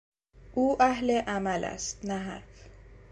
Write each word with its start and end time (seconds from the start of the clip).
او 0.55 0.77
اهل 0.81 1.11
عمل 1.29 1.63
است 1.63 2.05
نه 2.05 2.17
حرف. 2.19 2.67